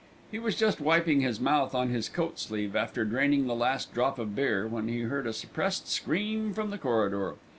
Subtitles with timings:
[0.31, 4.17] He was just wiping his mouth on his coat sleeve after draining the last drop
[4.17, 7.35] of beer, when he heard a suppressed scream from the corridor.